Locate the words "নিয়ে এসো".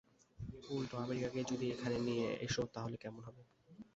2.07-2.61